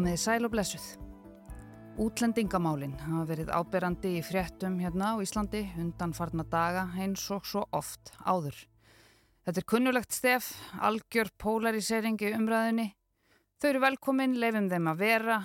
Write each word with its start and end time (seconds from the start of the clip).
Komiði 0.00 0.16
sæl 0.16 0.46
og 0.46 0.52
blessuð. 0.54 0.84
Útlendingamálinn 2.00 2.94
hafa 3.02 3.26
verið 3.28 3.50
áberandi 3.52 4.14
í 4.16 4.22
fréttum 4.24 4.78
hérna 4.80 5.10
á 5.12 5.20
Íslandi 5.20 5.60
undan 5.76 6.14
farna 6.16 6.46
daga 6.48 6.86
eins 6.96 7.26
og 7.28 7.44
svo 7.44 7.66
oft 7.76 8.08
áður. 8.24 8.56
Þetta 9.44 9.60
er 9.60 9.66
kunnulegt 9.68 10.16
stef, 10.16 10.46
algjör 10.80 11.28
polariseringi 11.36 12.30
umræðinni. 12.32 12.86
Þau 13.60 13.66
eru 13.68 13.82
velkomin, 13.82 14.38
leifum 14.40 14.70
þeim 14.72 14.88
að 14.88 15.02
vera 15.02 15.36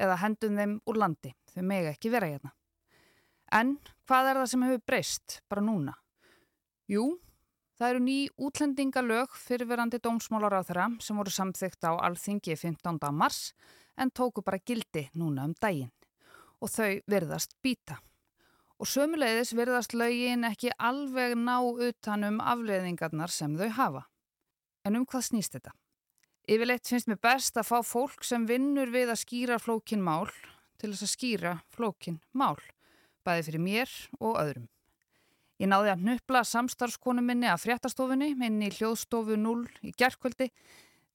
eða 0.00 0.16
hendum 0.22 0.56
þeim 0.56 0.72
úr 0.88 1.00
landi. 1.02 1.32
Þau 1.52 1.66
mega 1.68 1.92
ekki 1.92 2.12
vera 2.14 2.30
hérna. 2.32 2.54
En 3.52 3.74
hvað 4.08 4.30
er 4.30 4.40
það 4.40 4.52
sem 4.54 4.64
hefur 4.70 4.86
breyst 4.88 5.36
bara 5.52 5.66
núna? 5.66 5.98
Jú, 6.88 7.10
það 7.76 7.90
eru 7.90 8.00
ný 8.06 8.16
útlendingalög 8.40 9.36
fyrirverandi 9.36 10.00
dómsmálar 10.00 10.56
á 10.56 10.64
þeirra 10.64 10.88
sem 11.04 11.20
voru 11.20 11.34
samþygt 11.36 11.84
á 11.84 11.92
alþingi 12.08 12.56
15. 12.56 12.96
mars 13.12 13.50
en 13.98 14.10
tóku 14.10 14.44
bara 14.44 14.60
gildi 14.62 15.08
núna 15.18 15.44
um 15.48 15.54
daginn 15.60 15.92
og 16.62 16.70
þau 16.72 17.00
verðast 17.06 17.54
býta. 17.62 17.98
Og 18.78 18.86
sömuleiðis 18.86 19.54
verðast 19.58 19.94
lögin 19.94 20.46
ekki 20.46 20.70
alveg 20.78 21.34
ná 21.38 21.58
utanum 21.62 22.38
afleðingarnar 22.42 23.30
sem 23.30 23.56
þau 23.58 23.68
hafa. 23.74 24.04
En 24.86 24.98
um 24.98 25.06
hvað 25.06 25.26
snýst 25.30 25.58
þetta? 25.58 25.74
Yfirleitt 26.48 26.88
finnst 26.88 27.10
mér 27.10 27.20
best 27.20 27.58
að 27.60 27.68
fá 27.68 27.78
fólk 27.84 28.24
sem 28.24 28.46
vinnur 28.48 28.90
við 28.94 29.12
að 29.12 29.22
skýra 29.24 29.58
flókin 29.60 30.02
mál 30.04 30.30
til 30.78 30.92
þess 30.92 31.04
að 31.04 31.12
skýra 31.12 31.54
flókin 31.74 32.20
mál, 32.32 32.56
bæði 33.26 33.48
fyrir 33.48 33.64
mér 33.64 33.94
og 34.22 34.38
öðrum. 34.40 34.68
Ég 35.58 35.66
náði 35.68 35.90
að 35.90 36.04
nöppla 36.06 36.44
samstarfskonu 36.46 37.24
minni 37.26 37.50
að 37.50 37.64
fréttastofunni 37.64 38.30
minni 38.38 38.70
í 38.70 38.74
hljóðstofu 38.76 39.34
0 39.42 39.66
í 39.82 39.90
gerðkvöldi 39.98 40.52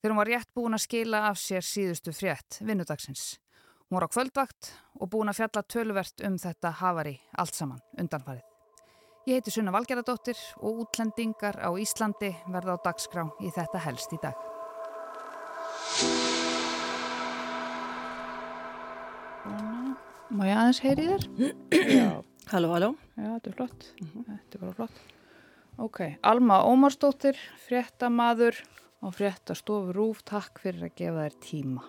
þegar 0.04 0.12
hún 0.12 0.20
var 0.20 0.28
rétt 0.28 0.50
búin 0.52 0.76
að 0.76 0.82
skila 0.84 1.20
af 1.30 1.38
sér 1.40 1.64
síðustu 1.64 2.12
frétt 2.12 2.58
vinnudagsins. 2.60 3.38
Hún 3.88 3.96
var 3.96 4.04
á 4.04 4.12
kvöldvakt 4.12 4.74
og 5.00 5.10
búin 5.14 5.32
að 5.32 5.38
fjalla 5.38 5.62
töluvert 5.64 6.24
um 6.28 6.36
þetta 6.36 6.72
hafari 6.82 7.14
allt 7.40 7.56
saman 7.56 7.80
undanfarið. 7.96 8.44
Ég 9.32 9.40
heiti 9.40 9.54
Sunna 9.56 9.72
Valgeradóttir 9.72 10.36
og 10.60 10.82
útlendingar 10.84 11.56
á 11.56 11.72
Íslandi 11.80 12.34
verða 12.52 12.76
á 12.76 12.84
dagskrá 12.84 13.24
í 13.40 13.54
þetta 13.56 13.84
helst 13.86 14.12
í 14.12 14.20
dag. 14.20 14.36
Má 20.36 20.44
ég 20.50 20.60
aðeins 20.60 20.84
heyri 20.84 21.08
þér? 21.14 21.28
Já. 21.72 22.12
Halló, 22.52 22.76
halló. 22.76 22.94
Já, 23.16 23.30
þetta 23.38 23.50
er 23.54 23.56
flott. 23.56 23.92
Uh 24.02 24.08
-huh. 24.12 24.24
Þetta 24.28 24.58
er 24.58 24.66
bara 24.68 24.78
flott. 24.82 25.04
Ok, 25.80 26.00
Alma 26.22 26.64
Ómarsdóttir, 26.68 27.38
fréttamaður 27.70 28.60
og 29.04 29.16
fréttastofu 29.18 29.94
Rúf, 29.96 30.24
takk 30.28 30.62
fyrir 30.64 30.88
að 30.88 30.96
gefa 31.00 31.26
þér 31.26 31.36
tíma. 31.44 31.84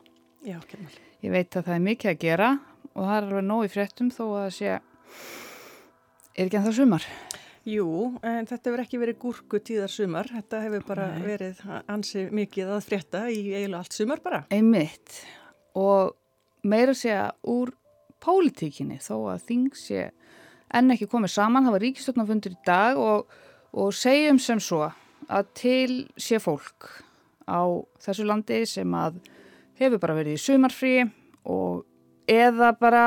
Já, 0.44 0.58
kemur. 0.68 0.96
Ég 1.24 1.32
veit 1.32 1.56
að 1.56 1.68
það 1.68 1.76
er 1.76 1.84
mikið 1.86 2.10
að 2.10 2.18
gera 2.24 2.48
og 2.90 2.98
það 3.00 3.14
er 3.14 3.28
alveg 3.28 3.46
nóg 3.48 3.64
í 3.64 3.70
fréttum 3.72 4.10
þó 4.12 4.24
að 4.42 4.48
sé, 4.58 4.74
er 6.34 6.48
ekki 6.48 6.58
en 6.58 6.66
það 6.66 6.76
sumar? 6.80 7.06
Jú, 7.64 7.86
en 8.20 8.48
þetta 8.50 8.68
hefur 8.68 8.82
ekki 8.82 9.00
verið 9.00 9.20
gúrku 9.22 9.60
tíðar 9.64 9.92
sumar, 9.92 10.28
þetta 10.28 10.60
hefur 10.66 10.84
bara 10.90 11.06
Nei. 11.14 11.22
verið 11.24 11.62
ansi 11.88 12.26
mikið 12.28 12.74
að 12.74 12.82
frétta 12.90 13.22
í 13.32 13.38
eiginlega 13.54 13.80
allt 13.80 13.96
sumar 13.96 14.20
bara. 14.24 14.42
Einmitt 14.52 15.22
og 15.80 16.12
meira 16.68 16.92
sé 16.96 17.14
að 17.16 17.32
úr 17.54 17.72
pólitíkinni 18.24 18.98
þó 19.00 19.32
að 19.32 19.48
þing 19.48 19.78
sé 19.78 20.10
enn 20.74 20.92
ekki 20.92 21.08
komið 21.08 21.32
saman, 21.38 21.64
það 21.64 21.76
var 21.76 21.84
ríkistofnafundur 21.86 22.52
í 22.52 22.60
dag 22.66 23.00
og, 23.00 23.32
og 23.72 23.96
segjum 23.96 24.40
sem 24.42 24.60
svo 24.60 24.82
að 24.90 25.00
til 25.54 26.04
sé 26.16 26.40
fólk 26.42 26.88
á 27.48 27.62
þessu 28.00 28.26
landi 28.26 28.64
sem 28.66 28.94
að 28.96 29.20
hefur 29.78 30.00
bara 30.02 30.16
verið 30.16 30.38
í 30.38 30.42
sumarfrí 30.42 30.94
og 31.50 31.84
eða 32.30 32.72
bara 32.78 33.06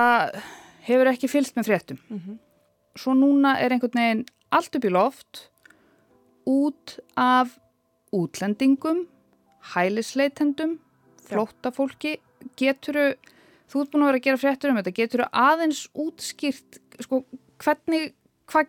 hefur 0.88 1.12
ekki 1.12 1.30
fyllt 1.32 1.56
með 1.58 1.70
fréttum. 1.70 2.00
Mm 2.10 2.20
-hmm. 2.20 2.38
Svo 2.98 3.14
núna 3.14 3.58
er 3.60 3.72
einhvern 3.72 4.00
veginn 4.00 4.26
allt 4.52 4.76
upp 4.76 4.86
í 4.86 4.90
loft 4.90 5.50
út 6.48 7.00
af 7.16 7.58
útlendingum, 8.12 9.08
hælisleitendum, 9.74 10.80
flóttafólki. 11.28 12.18
Geturu, 12.56 13.16
þú 13.68 13.82
ert 13.82 13.92
búin 13.92 14.04
að 14.04 14.08
vera 14.08 14.18
að 14.18 14.26
gera 14.28 14.38
fréttur 14.38 14.70
um 14.72 14.78
þetta, 14.78 14.94
geturu 14.94 15.26
aðeins 15.34 15.88
útskýrt, 15.94 16.80
sko, 17.04 17.26
hvernig, 17.64 18.14
hva, 18.48 18.64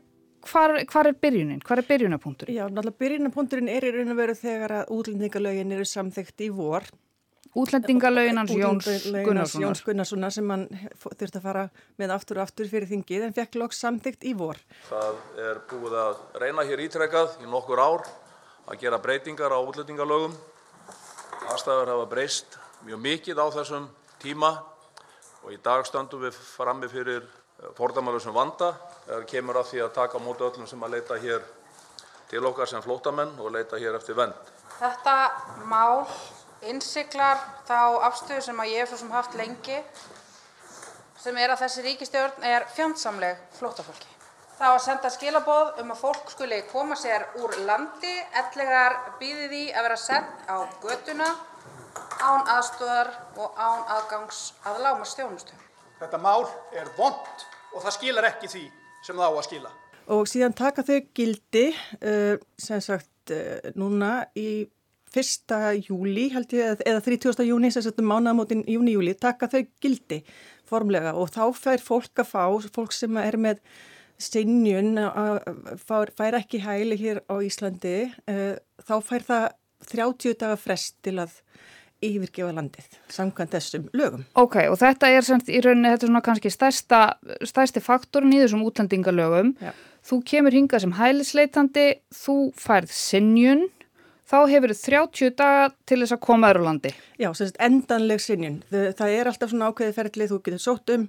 hvar, 0.47 0.79
hvar 0.93 1.11
er 1.11 1.19
byrjunin? 1.19 1.61
Hvar 1.67 1.83
er 1.83 1.89
byrjunapunkturinn? 1.89 2.57
Já, 2.57 2.65
náttúrulega 2.69 3.03
byrjunapunkturinn 3.05 3.69
er 3.73 3.89
í 3.89 3.93
raun 3.97 4.15
og 4.15 4.19
veru 4.23 4.39
þegar 4.39 4.77
að 4.81 4.95
útlendingalögin 4.97 5.77
eru 5.77 5.87
samþygt 5.89 6.47
í 6.47 6.51
vor 6.55 6.87
Útlendingalögin 7.57 8.37
hans 8.37 8.51
Jóns 8.51 8.87
Gunnarssonar. 9.25 9.65
Jóns 9.65 9.81
Gunnarssonar 9.83 10.33
sem 10.33 10.51
hann 10.53 10.67
þurfti 11.01 11.41
að 11.41 11.45
fara 11.47 11.65
með 11.99 12.13
aftur 12.15 12.39
og 12.39 12.45
aftur 12.45 12.69
fyrir 12.69 12.89
þingið 12.91 13.25
en 13.27 13.35
fekk 13.37 13.59
loks 13.63 13.81
samþygt 13.83 14.27
í 14.29 14.35
vor. 14.37 14.61
Það 14.91 15.21
er 15.47 15.61
búið 15.71 15.97
að 16.03 16.21
reyna 16.43 16.67
hér 16.69 16.85
ítrekkað 16.85 17.39
í 17.43 17.49
nokkur 17.49 17.81
ár 17.81 18.05
að 18.69 18.83
gera 18.83 19.01
breytingar 19.01 19.55
á 19.55 19.59
útlendingalögum. 19.59 20.37
Aðstæður 21.49 21.95
hafa 21.95 22.07
breyst 22.13 22.59
mjög 22.85 23.03
mikið 23.07 23.41
á 23.41 23.47
þessum 23.57 23.89
tíma 24.21 24.53
og 25.43 25.55
í 25.55 25.59
dag 25.65 25.87
stöndum 25.89 26.27
við 26.27 26.37
frammi 26.37 26.91
fyrir 26.93 27.25
fordamalusum 27.79 28.35
vanda 28.35 28.73
þegar 29.07 29.25
kemur 29.33 29.61
að 29.61 29.71
því 29.73 29.81
að 29.85 29.95
taka 29.97 30.19
á 30.19 30.23
móti 30.23 30.47
öllum 30.47 30.67
sem 30.71 30.83
að 30.85 30.95
leita 30.97 31.19
hér 31.23 31.47
til 32.31 32.45
okkar 32.45 32.69
sem 32.71 32.85
flótamenn 32.85 33.33
og 33.41 33.53
leita 33.55 33.81
hér 33.81 33.97
eftir 33.99 34.19
vend. 34.19 34.37
Þetta 34.79 35.17
mál 35.71 36.05
innsiglar 36.69 37.41
þá 37.67 38.05
afstöðu 38.11 38.45
sem 38.47 38.63
að 38.63 38.71
ég 38.73 38.85
hef 38.85 38.93
svo 38.93 39.01
sem 39.03 39.15
haft 39.15 39.35
lengi 39.39 39.81
sem 41.19 41.39
er 41.43 41.51
að 41.51 41.65
þessi 41.65 41.85
ríkistjórn 41.87 42.47
er 42.47 42.67
fjandsamleg 42.77 43.41
flóttafólki. 43.59 44.11
Það 44.59 44.75
á 44.75 44.75
að 44.75 44.85
senda 44.85 45.11
skilaboð 45.15 45.81
um 45.83 45.93
að 45.95 46.01
fólk 46.03 46.33
skuli 46.35 46.59
koma 46.73 46.97
sér 46.99 47.27
úr 47.39 47.55
landi, 47.67 48.15
ellegar 48.41 48.97
býði 49.21 49.47
því 49.53 49.63
að 49.71 49.87
vera 49.87 49.99
sendt 50.03 50.51
á 50.51 50.57
götuna 50.83 51.31
án 52.19 52.51
aðstóðar 52.57 53.13
og 53.39 53.55
án 53.55 53.87
aðgangs 53.99 54.53
að 54.67 54.83
láma 54.83 55.07
stjónustu. 55.07 55.68
Þetta 55.99 56.23
mál 56.23 56.47
er 56.77 56.89
vond 56.97 57.45
og 57.75 57.83
það 57.85 57.95
skilar 57.99 58.31
ekki 58.31 58.51
því 58.51 58.65
sem 59.05 59.19
það 59.19 59.29
á 59.29 59.33
að 59.35 59.47
skila. 59.49 59.77
Og 60.15 60.25
síðan 60.31 60.57
taka 60.57 60.85
þau 60.87 60.99
gildi, 61.17 61.67
uh, 62.01 62.35
sem 62.57 62.81
sagt, 62.81 63.33
uh, 63.35 63.73
núna 63.77 64.23
í 64.39 64.69
fyrsta 65.13 65.73
júli 65.77 66.29
held 66.33 66.53
ég 66.57 66.83
eða 66.85 67.03
30. 67.05 67.45
júni 67.49 67.71
sem 67.73 67.85
settum 67.85 68.09
mánaðamótin 68.11 68.65
júni-júli 68.69 69.15
taka 69.19 69.49
þau 69.51 69.63
gildi 69.83 70.23
formlega 70.69 71.15
og 71.17 71.31
þá 71.33 71.45
fær 71.57 71.85
fólk 71.85 72.23
að 72.23 72.33
fá, 72.33 72.43
fólk 72.75 72.93
sem 72.97 73.17
er 73.21 73.39
með 73.41 73.63
sinjun 74.19 74.99
fær 75.87 76.39
ekki 76.41 76.61
hæli 76.65 76.99
hér 76.99 77.23
á 77.31 77.39
Íslandi 77.45 77.97
eh, 78.29 78.59
þá 78.83 78.95
fær 79.07 79.27
það 79.29 79.47
30 79.89 80.39
daga 80.41 80.59
frest 80.59 80.99
til 81.07 81.17
að 81.23 81.39
yfirgefa 82.05 82.53
landið 82.55 82.99
samkvæmt 83.13 83.55
þessum 83.57 83.89
lögum. 83.97 84.27
Ok, 84.39 84.61
og 84.71 84.79
þetta 84.81 85.11
er 85.13 85.27
semst 85.27 85.51
í 85.51 85.63
rauninni, 85.65 85.91
þetta 85.95 86.07
er 86.07 86.13
svona 86.13 86.25
kannski 86.27 86.53
stærsta, 86.53 87.01
stærsti 87.47 87.83
faktorn 87.85 88.35
í 88.35 88.43
þessum 88.43 88.67
útlendingalögum. 88.69 89.55
Já. 89.63 89.73
Þú 90.09 90.21
kemur 90.31 90.55
hingað 90.55 90.85
sem 90.85 90.95
hælisleitandi, 90.97 91.89
þú 92.15 92.39
færð 92.57 92.95
sinjun 92.95 93.67
þá 94.29 94.39
hefur 94.51 94.73
þið 94.75 94.81
30 94.85 95.37
daga 95.39 95.69
til 95.89 95.99
þess 96.03 96.15
að 96.17 96.25
koma 96.27 96.51
öru 96.53 96.65
landi. 96.67 96.93
Já, 97.21 97.31
sem 97.33 97.49
sagt 97.49 97.61
endanleg 97.65 98.23
sinjun. 98.23 98.59
Það 98.71 99.15
er 99.15 99.31
alltaf 99.31 99.53
svona 99.53 99.71
ákveði 99.73 99.95
ferlið, 99.97 100.33
þú 100.33 100.41
getur 100.45 100.63
sótt 100.63 100.93
um, 100.95 101.07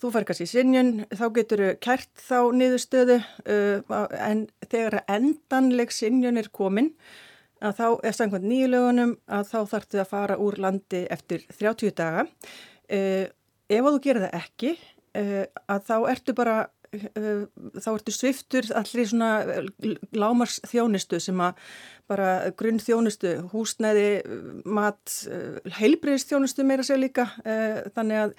þú 0.00 0.12
fær 0.14 0.26
kannski 0.28 0.46
sinjun, 0.50 0.92
þá 1.10 1.24
getur 1.38 1.64
kært 1.82 2.10
þá 2.28 2.38
niðurstöðu 2.60 3.18
uh, 3.20 4.06
en 4.20 4.46
þegar 4.68 5.00
endanleg 5.10 5.94
sinjun 5.94 6.40
er 6.40 6.50
komin, 6.54 6.92
að 7.60 7.76
þá 7.80 7.86
er 8.08 8.16
samkvæmt 8.16 8.48
nýjulegunum 8.48 9.14
að 9.28 9.48
þá 9.52 9.58
þartu 9.74 10.00
að 10.00 10.10
fara 10.10 10.38
úr 10.40 10.58
landi 10.62 11.04
eftir 11.12 11.44
30 11.58 11.94
daga. 11.98 12.26
Uh, 12.90 13.26
ef 13.70 13.88
þú 13.88 14.02
gerir 14.04 14.26
það 14.26 14.36
ekki, 14.40 14.74
uh, 15.20 15.44
að 15.70 15.88
þá 15.90 15.96
ertu 16.14 16.36
bara 16.36 16.58
þá 16.90 17.92
ertu 17.92 18.10
sviftur 18.10 18.66
allir 18.74 19.06
svona 19.06 19.60
lámars 20.10 20.56
þjónustu 20.66 21.20
sem 21.22 21.38
að 21.38 21.60
bara 22.10 22.50
grunn 22.58 22.80
þjónustu, 22.82 23.36
húsnæði, 23.52 24.08
mat, 24.66 25.14
heilbriðist 25.78 26.32
þjónustu 26.32 26.66
meira 26.66 26.82
sér 26.82 26.98
líka 26.98 27.28
þannig 27.94 28.24
að 28.24 28.34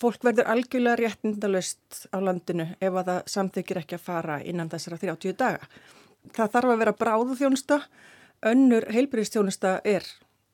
fólk 0.00 0.24
verður 0.24 0.48
algjörlega 0.48 0.96
réttindalust 1.02 2.06
á 2.08 2.24
landinu 2.24 2.70
ef 2.80 2.88
að 2.94 3.10
það 3.10 3.32
samþykir 3.34 3.82
ekki 3.82 3.98
að 3.98 4.06
fara 4.06 4.40
innan 4.48 4.72
þessara 4.72 5.02
30 5.02 5.36
daga. 5.36 5.68
Það 6.32 6.52
þarf 6.56 6.74
að 6.74 6.82
vera 6.84 6.96
bráðu 6.96 7.38
þjónusta, 7.40 7.80
önnur 8.52 8.86
heilbriðist 8.92 9.38
þjónusta 9.38 9.78
er 9.84 10.06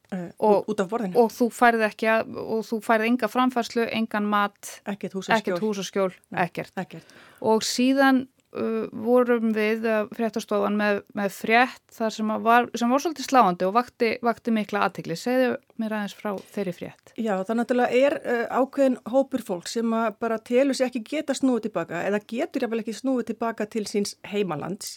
Uh, 0.08 0.30
og, 0.40 0.62
út 0.72 0.78
af 0.80 0.86
borðinu. 0.88 1.18
Og 1.20 1.26
þú 1.28 1.50
færði 1.52 1.84
ekki 1.84 2.06
að, 2.08 2.30
og 2.40 2.62
þú 2.64 2.78
færði 2.80 3.10
enga 3.10 3.28
framfærslu, 3.28 3.82
engan 3.92 4.24
mat, 4.24 4.70
ekkert 4.88 5.18
húsaskjól, 5.18 5.58
hús 5.60 5.80
skjól, 5.84 6.14
ekkert. 6.32 6.72
ekkert. 6.80 7.10
Og 7.44 7.60
síðan 7.60 8.22
vorum 8.52 9.52
við 9.52 9.84
uh, 9.84 10.04
fréttastofan 10.16 10.76
með, 10.78 11.02
með 11.18 11.34
frétt 11.36 11.82
þar 11.92 12.14
sem 12.14 12.30
var, 12.44 12.68
sem 12.78 12.92
var 12.92 13.02
svolítið 13.04 13.28
sláandi 13.28 13.66
og 13.68 13.74
vakti, 13.76 14.10
vakti 14.24 14.54
mikla 14.54 14.86
aðtikli. 14.86 15.16
Segðu 15.18 15.50
mér 15.78 15.94
aðeins 15.98 16.16
frá 16.16 16.30
þeirri 16.54 16.74
frétt. 16.76 17.12
Já, 17.20 17.34
það 17.44 17.58
náttúrulega 17.60 18.00
er 18.08 18.16
uh, 18.18 18.44
ákveðin 18.62 18.98
hópur 19.12 19.44
fólk 19.44 19.68
sem 19.70 19.96
bara 20.20 20.40
telur 20.40 20.78
sér 20.78 20.88
ekki 20.88 21.04
geta 21.06 21.36
snúið 21.36 21.68
tilbaka 21.68 22.02
eða 22.08 22.22
getur 22.32 22.64
jáfnvel 22.64 22.82
ekki 22.82 22.96
snúið 22.96 23.30
tilbaka 23.32 23.68
til 23.70 23.84
síns 23.90 24.16
heimalands 24.32 24.96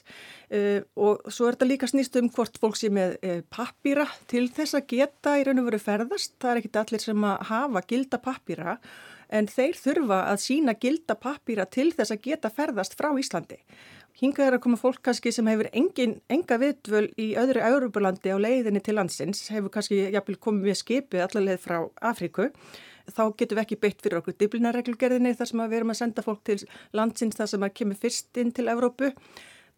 uh, 0.56 0.80
og 0.95 1.27
svo 1.27 1.50
er 1.50 1.57
þetta 1.57 1.69
líka 1.69 1.92
snýst 1.92 2.18
um 2.21 2.31
hvort 2.31 2.59
fólk 2.62 2.80
sé 2.80 2.92
með 2.94 3.18
uh, 3.19 3.39
pappýra 3.51 4.07
til 4.31 4.48
þess 4.53 4.80
að 4.80 4.88
geta 4.95 5.38
í 5.39 5.48
raun 5.48 5.63
og 5.63 5.71
veru 5.71 5.81
ferðast. 5.83 6.38
Það 6.39 6.53
er 6.53 6.62
ekki 6.63 6.77
allir 6.86 7.03
sem 7.03 7.31
að 7.33 7.50
hafa 7.51 7.88
gilda 7.92 8.21
pappýra 8.21 8.77
en 9.31 9.48
þeir 9.48 9.80
þurfa 9.80 10.19
að 10.30 10.44
sína 10.44 10.75
gilda 10.80 11.16
pappýra 11.16 11.66
til 11.72 11.89
þess 11.95 12.13
að 12.13 12.22
geta 12.28 12.51
ferðast 12.54 12.98
frá 13.00 13.10
Íslandi. 13.18 13.60
Hingað 14.22 14.50
er 14.50 14.57
að 14.57 14.63
koma 14.66 14.78
fólk 14.78 15.00
kannski 15.06 15.31
sem 15.33 15.48
hefur 15.48 15.69
engin, 15.72 16.18
enga 16.30 16.57
viðvöl 16.62 17.07
í 17.22 17.31
öðru 17.39 17.63
Európulandi 17.66 18.33
á 18.36 18.38
leiðinni 18.38 18.81
til 18.83 18.98
landsins, 19.00 19.48
hefur 19.50 19.72
kannski 19.74 20.01
jafnvel 20.13 20.38
komið 20.44 20.68
við 20.68 20.80
skipið 20.81 21.24
allarleið 21.25 21.62
frá 21.63 21.78
Afríku. 22.12 22.50
Þá 23.10 23.24
getum 23.39 23.57
við 23.57 23.63
ekki 23.63 23.80
beitt 23.81 24.04
fyrir 24.04 24.19
okkur 24.19 24.36
diblinarreglugerðinni 24.38 25.34
þar 25.39 25.50
sem 25.50 25.63
við 25.63 25.80
erum 25.80 25.94
að 25.94 26.01
senda 26.04 26.25
fólk 26.25 26.44
til 26.45 26.60
landsins 26.94 27.39
þar 27.39 27.50
sem 27.50 27.66
að 27.66 27.74
kemur 27.80 28.00
fyrst 28.04 28.42
inn 28.44 28.54
til 28.54 28.68
Evrópu 28.72 29.10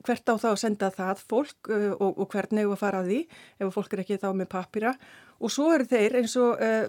hvert 0.03 0.27
á 0.27 0.35
þá 0.35 0.49
að 0.51 0.59
senda 0.59 0.89
það 0.91 1.21
fólk 1.29 1.69
og, 1.71 2.09
og 2.09 2.25
hvernig 2.33 2.67
að 2.67 2.81
fara 2.81 3.03
að 3.03 3.11
því 3.11 3.19
ef 3.61 3.75
fólk 3.77 3.93
er 3.93 4.03
ekki 4.03 4.19
þá 4.19 4.29
með 4.35 4.49
papýra 4.51 4.93
og 5.43 5.51
svo 5.51 5.69
eru 5.75 5.87
þeir 5.89 6.17
eins 6.21 6.33
og 6.39 6.61
uh, 6.63 6.87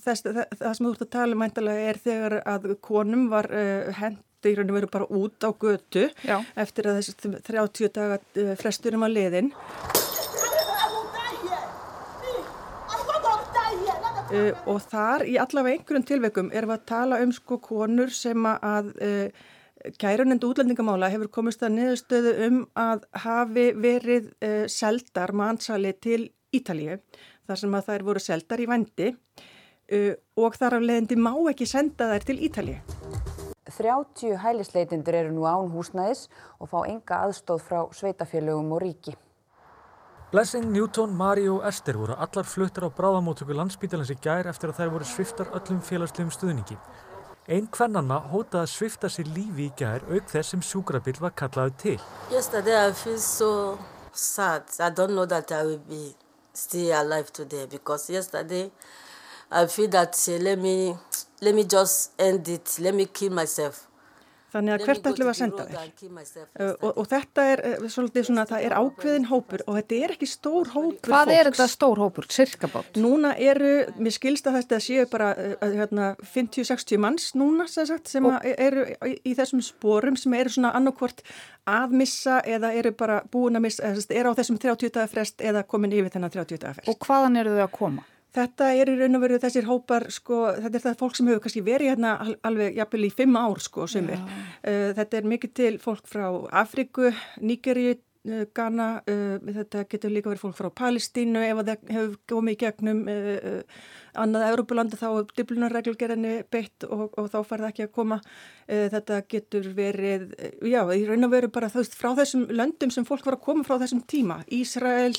þess, 0.00 0.24
það, 0.24 0.42
það 0.56 0.74
sem 0.76 0.86
þú 0.86 0.92
ert 0.94 1.04
að 1.04 1.12
tala 1.14 1.36
um 1.36 1.46
er 1.74 2.00
þegar 2.00 2.36
að 2.48 2.68
konum 2.84 3.28
var 3.32 3.50
uh, 3.52 3.90
hendi 4.00 4.52
í 4.52 4.56
rauninu 4.56 4.78
verið 4.78 4.92
bara 4.94 5.08
út 5.12 5.44
á 5.44 5.50
götu 5.52 6.06
Já. 6.24 6.38
eftir 6.56 6.88
að 6.88 7.00
þessi 7.00 7.32
30 7.44 7.94
daga 7.96 8.20
uh, 8.20 8.52
fresturum 8.60 9.08
að 9.08 9.18
liðin 9.18 9.54
Uh, 14.30 14.54
og 14.70 14.76
þar 14.86 15.24
í 15.26 15.32
allavega 15.42 15.74
einhverjum 15.74 16.04
tilveikum 16.06 16.52
erum 16.54 16.70
við 16.70 16.76
að 16.76 16.84
tala 16.86 17.16
um 17.18 17.32
sko 17.34 17.56
konur 17.58 18.12
sem 18.14 18.44
að 18.46 18.92
uh, 19.02 19.48
Kærunend 19.98 20.44
útlendingamála 20.46 21.08
hefur 21.10 21.30
komist 21.34 21.64
að 21.66 21.72
niðurstöðu 21.78 22.34
um 22.46 22.58
að 22.78 23.06
hafi 23.24 23.64
verið 23.80 24.28
seldar 24.70 25.32
mannsali 25.32 25.94
til 26.04 26.28
Ítalíu 26.52 26.98
þar 27.50 27.62
sem 27.64 27.78
að 27.78 27.88
þær 27.90 28.06
voru 28.08 28.22
seldar 28.24 28.62
í 28.62 28.68
vendi 28.70 29.10
uh, 29.10 30.12
og 30.38 30.58
þar 30.58 30.78
af 30.78 30.86
leðindi 30.86 31.18
má 31.18 31.34
ekki 31.50 31.68
senda 31.68 32.12
þær 32.14 32.28
til 32.30 32.38
Ítalíu. 32.48 32.78
30 33.70 34.36
hælisleitindur 34.42 35.14
eru 35.14 35.32
nú 35.34 35.46
án 35.46 35.70
húsnæðis 35.72 36.26
og 36.58 36.70
fá 36.72 36.78
enga 36.84 37.24
aðstóð 37.26 37.60
frá 37.64 37.80
sveitafélögum 37.94 38.72
og 38.76 38.82
ríki. 38.82 39.14
Blessing, 40.30 40.68
Newton, 40.70 41.14
Mari 41.16 41.48
og 41.50 41.64
Esther 41.66 41.96
voru 41.98 42.14
allar 42.14 42.46
fluttar 42.46 42.86
á 42.86 42.90
bráðamótöku 42.94 43.54
landsbítalans 43.56 44.12
í 44.14 44.18
gær 44.22 44.46
eftir 44.46 44.70
að 44.70 44.78
þær 44.78 44.92
voru 44.94 45.06
sviftar 45.08 45.50
öllum 45.58 45.80
félagslegum 45.82 46.30
stuðningi. 46.30 46.76
Einn 47.50 47.66
hvernanna 47.74 48.20
hótaði 48.30 48.62
að 48.62 48.70
svifta 48.70 49.10
sér 49.10 49.26
lífi 49.34 49.66
í 49.66 49.72
gær 49.74 50.06
auk 50.06 50.30
þess 50.30 50.54
sem 50.54 50.62
sjúkrabill 50.62 51.18
var 51.18 51.34
kallaðu 51.34 51.74
til. 51.82 51.98
still 56.52 57.02
alive 57.02 57.32
today 57.32 57.66
because 57.70 58.10
yesterday 58.10 58.70
I 59.50 59.66
feel 59.66 59.88
that 59.88 60.14
uh, 60.28 60.32
let 60.38 60.58
me 60.58 60.94
let 61.40 61.54
me 61.54 61.64
just 61.64 62.12
end 62.18 62.48
it. 62.48 62.78
Let 62.80 62.94
me 62.94 63.06
kill 63.06 63.32
myself. 63.32 63.89
Þannig 64.50 64.74
að 64.74 64.84
hvert 64.86 65.08
ætlum 65.10 65.28
við 65.28 65.30
að 65.30 65.38
senda 65.38 65.66
þér? 65.68 66.72
Og, 66.80 66.88
og 66.90 67.08
þetta 67.10 67.44
er 67.52 67.62
uh, 67.68 67.84
svolítið 67.94 68.26
svona, 68.26 68.44
það 68.50 68.66
er 68.66 68.74
ákveðin 68.80 69.28
hópur 69.30 69.64
og 69.66 69.78
þetta 69.78 69.98
er 70.00 70.14
ekki 70.16 70.28
stór 70.30 70.72
hópur 70.74 71.12
Hvað 71.12 71.30
fólks. 71.30 71.36
er 71.36 71.50
þetta 71.50 71.66
stór 71.74 72.02
hópur, 72.02 72.28
cirka 72.34 72.70
bátt? 72.72 72.98
Núna 73.00 73.32
eru, 73.38 73.72
mér 74.00 74.16
skilst 74.16 74.50
að 74.50 74.58
þetta 74.60 74.80
séu 74.84 75.06
bara 75.12 75.30
uh, 75.38 75.66
hérna, 75.78 76.10
50-60 76.34 77.02
manns 77.02 77.30
núna 77.38 77.68
sagt, 77.70 78.10
sem 78.10 78.26
eru 78.50 78.86
í, 79.06 79.34
þessum 79.38 79.62
spórum 79.64 80.18
sem 80.18 80.34
eru 80.38 80.54
svona 80.56 80.74
annarkvort 80.78 81.22
að 81.70 81.94
missa 82.00 82.40
eða 82.42 82.72
eru 82.74 82.94
bara 82.96 83.20
búin 83.30 83.58
að 83.58 83.68
missa, 83.68 83.94
eru 84.10 84.34
á 84.34 84.38
þessum 84.38 84.58
30 84.58 84.96
dagar 84.96 85.12
frest 85.12 85.44
eða 85.44 85.62
komin 85.68 85.94
yfir 85.94 86.10
þennan 86.16 86.34
30 86.34 86.62
dagar 86.64 86.80
frest. 86.80 86.90
Og 86.90 87.06
hvaðan 87.06 87.38
eru 87.42 87.54
þau 87.54 87.66
að 87.68 87.76
koma? 87.76 88.06
Þetta 88.30 88.68
er 88.78 88.92
í 88.92 88.98
raun 88.98 89.18
og 89.18 89.24
veru 89.24 89.38
þessir 89.42 89.66
hópar, 89.66 90.06
sko, 90.14 90.44
þetta 90.60 90.78
er 90.78 90.84
það 90.84 91.00
fólk 91.00 91.16
sem 91.18 91.30
hefur 91.30 91.42
kannski 91.46 91.64
verið 91.66 91.94
hérna 91.94 92.12
alveg 92.46 92.76
jafnvel 92.78 93.08
í 93.08 93.14
fimm 93.14 93.40
ár, 93.40 93.58
sko, 93.64 93.88
sem 93.90 94.06
er. 94.14 94.22
Uh, 94.62 94.92
þetta 94.98 95.18
er 95.18 95.26
mikið 95.32 95.56
til 95.58 95.72
fólk 95.82 96.06
frá 96.06 96.28
Afriku, 96.60 97.10
Níkeri, 97.42 97.88
uh, 97.96 98.44
Ghana, 98.54 98.86
uh, 99.02 99.50
þetta 99.58 99.82
getur 99.90 100.14
líka 100.14 100.30
verið 100.30 100.44
fólk 100.44 100.60
frá 100.60 100.70
Palestínu 100.82 101.42
ef 101.48 101.64
það 101.64 101.90
hefur 101.96 102.14
komið 102.30 102.54
í 102.54 102.60
gegnum 102.62 103.02
annað 104.20 104.46
Európulandi 104.52 105.02
þá 105.02 105.08
er 105.08 105.28
diplunarreglgerðinni 105.42 106.38
beitt 106.54 106.86
og, 106.86 107.10
og 107.10 107.28
þá 107.34 107.38
far 107.42 107.64
það 107.64 107.68
ekki 107.72 107.88
að 107.88 107.92
koma. 107.98 108.22
Þetta 108.70 109.22
getur 109.30 109.70
verið, 109.74 110.30
já, 110.70 110.84
í 110.94 111.04
raun 111.10 111.26
og 111.26 111.34
veru 111.34 111.50
bara 111.50 111.74
veist, 111.74 111.98
frá 111.98 112.12
þessum 112.14 112.46
löndum 112.54 112.94
sem 112.94 113.06
fólk 113.06 113.26
var 113.26 113.40
að 113.40 113.46
koma 113.50 113.66
frá 113.66 113.80
þessum 113.82 114.06
tíma, 114.06 114.42
Ísrael, 114.54 115.14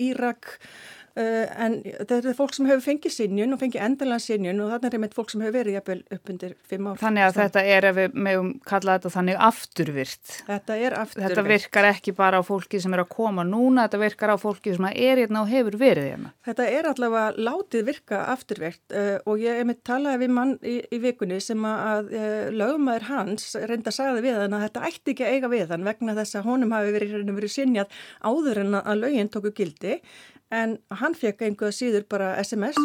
Írak, 0.00 0.54
Uh, 0.54 0.93
en 1.14 1.76
þetta 1.84 2.16
er 2.32 2.36
fólk 2.36 2.54
sem 2.56 2.66
hefur 2.66 2.82
fengið 2.82 3.12
sinjun 3.14 3.54
og 3.54 3.60
fengið 3.60 3.84
endalega 3.86 4.22
sinjun 4.22 4.62
og 4.64 4.72
þannig 4.72 4.88
er 4.88 4.96
einmitt 4.98 5.14
fólk 5.14 5.30
sem 5.30 5.44
hefur 5.44 5.54
verið 5.60 5.76
jafnvel 5.78 6.00
upp 6.16 6.32
undir 6.32 6.54
fimm 6.66 6.88
ár. 6.90 6.98
Þannig 6.98 7.26
að 7.28 7.36
þetta 7.38 7.64
er, 7.74 7.86
ef 7.90 7.98
við 7.98 8.16
meðum 8.26 8.50
kalla 8.66 8.96
þetta 8.96 9.12
þannig, 9.14 9.38
afturvirt. 9.48 10.32
Þetta 10.48 10.78
er 10.78 10.96
afturvirt. 10.98 11.34
Þetta 11.34 11.46
virkar 11.46 11.88
ekki 11.92 12.14
bara 12.18 12.40
á 12.40 12.42
fólki 12.46 12.80
sem 12.82 12.96
er 12.96 13.04
að 13.04 13.12
koma 13.14 13.44
núna, 13.46 13.86
þetta 13.86 14.00
virkar 14.02 14.34
á 14.34 14.36
fólki 14.42 14.74
sem 14.74 14.88
er 14.90 15.22
hérna 15.22 15.44
og 15.44 15.52
hefur 15.52 15.78
verið 15.78 16.10
hérna. 16.10 16.34
Þetta 16.48 16.68
er 16.74 16.90
allavega 16.90 17.46
látið 17.50 17.86
virka 17.92 18.24
afturvirt 18.34 18.96
uh, 18.98 19.16
og 19.30 19.42
ég 19.44 19.60
hef 19.60 19.70
með 19.70 19.80
talaði 19.86 20.22
við 20.24 20.34
mann 20.40 20.54
í, 20.66 20.76
í 20.82 21.00
vikunni 21.04 21.40
sem 21.44 21.64
að 21.68 22.10
uh, 22.10 22.50
lögumæður 22.54 23.08
hans 23.12 23.48
reynda 23.62 23.92
að 23.92 23.98
sagði 24.00 24.26
við 24.26 24.42
hann 24.42 24.58
að 24.58 24.66
þetta 24.66 24.86
ætti 24.90 25.14
ekki 25.14 25.26
að 25.28 25.38
eiga 25.38 25.52
við 25.54 25.74
hann 25.74 25.86
vegna 25.86 26.18
þess 26.18 26.40
að 26.40 26.48
honum 26.50 26.74
hafi 26.74 26.94
verið, 26.98 27.16
verið 27.30 27.54
sinjað 27.54 27.98
áður 28.24 28.62
en 28.64 28.78
að 28.82 29.02
lögin 29.04 29.30
tóku 29.32 29.54
gildi 29.54 29.98
en 30.52 30.78
hann 31.00 31.14
fekk 31.16 31.46
einhverja 31.46 31.76
síður 31.76 32.08
bara 32.10 32.34
SMS 32.42 32.78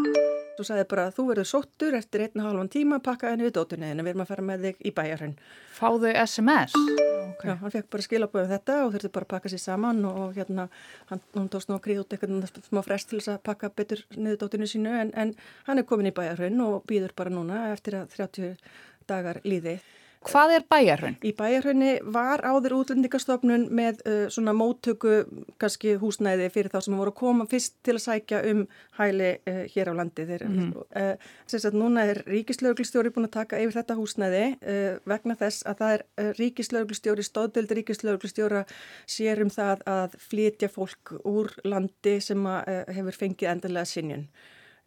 og 0.59 0.67
sagði 0.67 0.85
bara 0.91 1.07
þú 1.15 1.25
verður 1.29 1.47
sóttur 1.47 1.95
eftir 1.95 2.25
einn 2.25 2.41
og 2.41 2.49
halvan 2.49 2.69
tíma 2.71 2.99
pakka 3.03 3.31
henni 3.31 3.47
við 3.47 3.55
dótunni 3.55 3.91
en 3.91 4.01
við 4.03 4.11
erum 4.11 4.23
að 4.25 4.31
fara 4.33 4.45
með 4.45 4.65
þig 4.65 4.81
í 4.83 4.91
bæjarhönn. 4.97 5.35
Fáðu 5.77 6.11
SMS? 6.25 6.75
Okay. 6.75 7.51
Já, 7.51 7.55
hann 7.61 7.71
fekk 7.71 7.87
bara 7.93 8.05
skilaböðu 8.05 8.47
um 8.47 8.51
þetta 8.51 8.77
og 8.83 8.91
þurfti 8.95 9.11
bara 9.15 9.27
að 9.27 9.31
pakka 9.35 9.51
sér 9.53 9.63
saman 9.63 10.01
og 10.09 10.35
hérna 10.35 10.67
hann, 11.11 11.21
hann 11.37 11.47
tóst 11.53 11.71
nú 11.71 11.77
að 11.77 11.85
gríða 11.85 12.03
út 12.03 12.15
eitthvað 12.15 12.67
smá 12.67 12.81
frest 12.83 13.11
til 13.11 13.21
þess 13.21 13.33
að 13.35 13.41
pakka 13.47 13.71
betur 13.71 14.03
niður 14.17 14.41
dótunni 14.43 14.67
sínu 14.67 14.97
en, 15.05 15.13
en 15.15 15.33
hann 15.69 15.79
er 15.79 15.87
komin 15.87 16.11
í 16.11 16.15
bæjarhönn 16.15 16.59
og 16.65 16.83
býður 16.89 17.15
bara 17.15 17.33
núna 17.33 17.69
eftir 17.71 18.01
að 18.01 18.11
30 18.17 18.59
dagar 19.07 19.39
líði. 19.47 19.79
Hvað 20.27 20.51
er 20.51 20.63
bæjarhraun? 20.67 21.15
Í 21.23 21.31
bæjarhraunni 21.31 21.91
var 22.11 22.41
áður 22.43 22.73
útlendingastofnun 22.81 23.69
með 23.71 24.01
uh, 24.03 24.25
svona 24.27 24.51
móttöku 24.51 25.21
kannski 25.61 25.93
húsnæði 26.01 26.49
fyrir 26.51 26.73
þá 26.73 26.81
sem 26.83 26.97
voru 26.99 27.13
að 27.13 27.19
koma 27.21 27.47
fyrst 27.47 27.77
til 27.87 27.95
að 27.95 28.03
sækja 28.03 28.41
um 28.51 28.65
hæli 28.99 29.29
uh, 29.37 29.61
hér 29.71 29.93
á 29.95 29.99
landi. 30.01 30.27
Þeir, 30.27 30.43
mm 30.49 30.59
-hmm. 30.59 31.15
uh, 31.55 31.63
að 31.71 31.79
núna 31.79 32.03
er 32.11 32.21
ríkislauglistjóri 32.27 33.13
búin 33.15 33.29
að 33.29 33.37
taka 33.37 33.63
yfir 33.63 33.79
þetta 33.79 33.99
húsnæði 34.01 34.43
uh, 34.59 34.99
vegna 35.07 35.39
þess 35.39 35.63
að 35.63 35.79
það 35.79 35.95
er 35.95 36.05
uh, 36.05 36.31
ríkislauglistjóri, 36.41 37.23
stóðdöldi 37.23 37.79
ríkislauglistjóra 37.79 38.65
sér 39.07 39.41
um 39.41 39.49
það 39.49 39.87
að 39.87 40.19
flytja 40.19 40.67
fólk 40.67 41.15
úr 41.23 41.55
landi 41.63 42.19
sem 42.19 42.45
uh, 42.45 42.83
hefur 42.91 43.15
fengið 43.15 43.55
endilega 43.55 43.85
sinjun. 43.85 44.27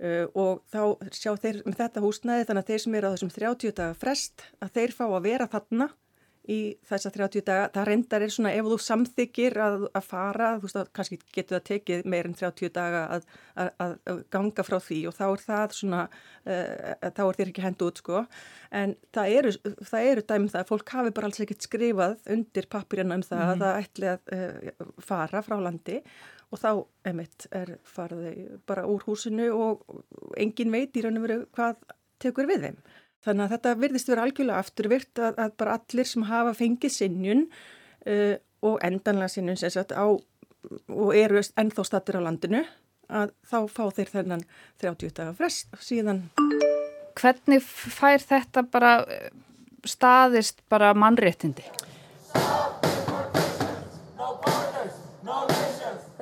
Uh, 0.03 0.27
og 0.35 0.65
þá 0.67 0.81
sjá 1.15 1.31
þeir 1.39 1.61
með 1.63 1.77
þetta 1.79 2.03
húsnæði 2.03 2.47
þannig 2.49 2.65
að 2.65 2.71
þeir 2.73 2.81
sem 2.83 2.95
eru 2.99 3.11
á 3.11 3.13
þessum 3.15 3.29
30 3.37 3.75
daga 3.79 3.99
frest 4.01 4.43
að 4.59 4.73
þeir 4.75 4.95
fá 4.97 5.05
að 5.07 5.27
vera 5.29 5.47
þarna 5.53 5.87
í 6.51 6.59
þessa 6.89 7.13
30 7.15 7.45
daga, 7.47 7.69
það 7.75 7.87
reyndar 7.87 8.25
er 8.25 8.33
svona 8.35 8.53
ef 8.57 8.67
þú 8.67 8.79
samþykir 8.83 9.59
að, 9.63 9.85
að 9.95 10.09
fara 10.09 10.49
þú 10.57 10.67
veist 10.67 10.81
að 10.81 10.91
kannski 10.99 11.19
getur 11.37 11.59
það 11.59 11.65
tekið 11.69 12.09
meir 12.11 12.29
en 12.29 12.35
30 12.41 12.73
daga 12.75 13.03
að, 13.17 13.29
að, 13.55 13.71
að 13.85 14.21
ganga 14.35 14.67
frá 14.67 14.79
því 14.83 14.99
og 15.11 15.17
þá 15.21 15.25
er 15.29 15.45
það 15.47 15.77
svona 15.79 16.03
uh, 16.09 16.93
þá 17.07 17.23
er 17.29 17.39
þér 17.39 17.53
ekki 17.53 17.67
hendu 17.67 17.89
út 17.93 18.03
sko 18.03 18.25
en 18.83 18.97
það 19.15 19.39
eru, 19.39 19.55
það 19.93 20.11
eru 20.11 20.27
dæmið 20.27 20.43
um 20.49 20.53
það 20.57 20.65
að 20.65 20.71
fólk 20.73 20.95
hafi 20.97 21.15
bara 21.15 21.31
alls 21.31 21.43
ekkert 21.47 21.69
skrifað 21.69 22.19
undir 22.35 22.71
pappirina 22.75 23.19
um 23.21 23.27
það 23.27 23.39
mm 23.39 23.49
-hmm. 23.49 23.55
að 23.55 23.67
það 23.67 23.83
ætli 23.85 24.13
að 24.13 24.21
uh, 24.39 24.95
fara 25.13 25.47
frá 25.47 25.59
landi 25.63 26.03
og 26.53 26.61
þá, 26.61 26.71
emitt, 27.09 27.47
er 27.55 27.77
farið 27.89 28.59
bara 28.69 28.85
úr 28.91 29.05
húsinu 29.07 29.49
og 29.57 29.87
engin 30.37 30.73
veit 30.75 30.97
í 30.97 31.05
raun 31.05 31.17
og 31.21 31.25
veru 31.27 31.39
hvað 31.57 31.81
tekur 32.23 32.49
við 32.51 32.67
þeim. 32.67 32.83
Þannig 33.23 33.45
að 33.45 33.53
þetta 33.55 33.73
virðist 33.79 34.09
að 34.09 34.15
vera 34.15 34.25
algjörlega 34.27 34.63
afturvirt 34.65 35.21
að, 35.23 35.37
að 35.45 35.53
bara 35.63 35.77
allir 35.79 36.09
sem 36.11 36.25
hafa 36.27 36.55
fengið 36.59 36.95
sinnjun 36.97 37.45
uh, 37.47 38.35
og 38.67 38.79
endanlega 38.87 39.31
sinnjun 39.31 39.61
sem 39.61 39.73
sagt 39.75 39.95
á 39.95 40.07
og 40.07 41.11
eru 41.19 41.43
ennþá 41.59 41.85
stattir 41.87 42.19
á 42.19 42.23
landinu 42.23 42.63
að 43.13 43.33
þá 43.47 43.59
fá 43.71 43.85
þeir 43.95 44.11
þennan 44.11 44.45
30 44.83 45.15
dagar 45.19 45.39
frest 45.39 45.79
síðan. 45.83 46.25
Hvernig 47.19 47.63
fær 47.67 48.23
þetta 48.25 48.65
bara 48.73 48.93
uh, 49.05 49.31
staðist 49.87 50.65
bara 50.73 50.91
mannréttindi? 50.95 51.67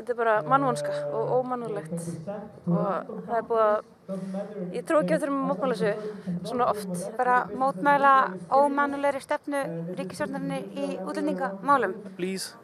Þetta 0.00 0.12
er 0.12 0.18
bara 0.18 0.36
mannvonska 0.48 0.92
og 1.16 1.32
ómannulegt 1.38 1.96
og 1.96 3.16
það 3.24 3.34
er 3.38 3.48
búið 3.48 3.64
að 3.64 3.80
ég 4.74 4.84
trú 4.88 5.00
ekki 5.00 5.16
að 5.16 5.24
þurfum 5.24 5.40
að 5.40 5.48
mótmála 5.50 5.76
þessu 5.80 6.48
svona 6.50 6.68
oft. 6.72 7.02
Bara 7.18 7.36
mótmæla 7.62 8.14
ómannulegri 8.60 9.22
stefnu 9.24 9.64
ríkisvörnarni 9.98 10.60
í 10.74 10.88
útlendingamálum. 11.04 11.96
Please 12.16 12.54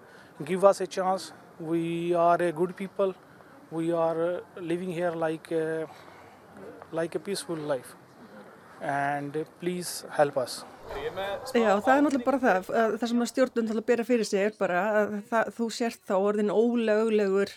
give 0.45 0.67
us 0.69 0.81
a 0.81 0.87
chance. 0.87 1.33
We 1.61 2.15
are 2.15 2.43
a 2.49 2.53
good 2.53 2.77
people. 2.77 3.15
We 3.71 3.93
are 3.93 4.43
living 4.57 4.93
here 4.93 5.15
like 5.17 5.51
a, 5.51 5.87
like 6.93 7.15
a 7.17 7.21
peaceful 7.21 7.57
life. 7.57 7.97
And 8.81 9.47
please 9.61 10.05
help 10.13 10.37
us. 10.37 10.65
Já, 10.87 11.73
það 11.83 11.93
er 11.93 12.03
náttúrulega 12.05 12.27
bara 12.27 12.39
það, 12.43 12.69
það 13.01 13.11
sem 13.11 13.23
stjórnum 13.31 13.69
þarf 13.71 13.81
að 13.81 13.87
bera 13.89 14.05
fyrir 14.07 14.29
sig 14.29 14.43
er 14.45 14.57
bara 14.59 14.83
að 15.01 15.15
það, 15.31 15.49
þú 15.57 15.69
sért 15.75 16.03
þá 16.07 16.15
orðin 16.19 16.53
ólöglegur, 16.53 17.53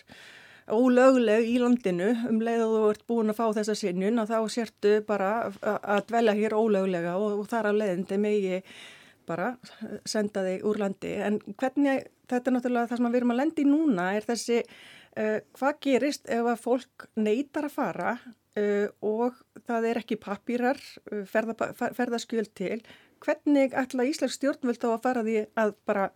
ólögleg 0.70 1.48
í 1.50 1.58
landinu 1.62 2.12
um 2.30 2.40
leið 2.42 2.62
og 2.64 2.72
þú 2.74 2.86
ert 2.92 3.04
búin 3.10 3.32
að 3.32 3.38
fá 3.40 3.44
þessa 3.58 3.76
sinjun 3.78 4.22
og 4.22 4.30
þá 4.30 4.38
sértu 4.54 4.94
bara 5.06 5.32
að 5.66 6.06
dvelja 6.08 6.36
hér 6.38 6.56
ólöglega 6.56 7.18
og, 7.18 7.42
og 7.42 7.50
þar 7.50 7.70
á 7.70 7.72
leiðindi 7.74 8.18
megi 8.22 8.62
bara 9.30 9.52
senda 10.08 10.42
þig 10.46 10.64
úr 10.66 10.80
landi. 10.82 11.12
En 11.22 11.38
hvernig, 11.60 12.08
þetta 12.30 12.50
er 12.50 12.56
náttúrulega 12.56 12.90
það 12.90 13.00
sem 13.00 13.10
við 13.10 13.20
erum 13.20 13.34
að 13.34 13.40
lendi 13.42 13.66
núna, 13.68 14.08
er 14.16 14.26
þessi, 14.26 14.58
uh, 15.20 15.36
hvað 15.58 15.78
gerist 15.86 16.30
ef 16.30 16.50
að 16.50 16.64
fólk 16.64 17.06
neytar 17.20 17.68
að 17.68 17.76
fara 17.76 18.16
uh, 18.16 18.88
og 19.06 19.38
það 19.68 19.90
er 19.92 20.02
ekki 20.02 20.18
papýrar, 20.22 20.80
uh, 21.12 21.22
ferða, 21.30 21.70
ferðaskjöld 21.98 22.52
til, 22.58 22.80
hvernig 23.20 23.76
ætla 23.76 24.08
Íslands 24.08 24.38
stjórnvöld 24.38 24.80
þá 24.80 24.90
að 24.94 25.02
fara 25.06 25.24
því 25.26 25.38
að 25.60 25.74
bara, 25.88 26.10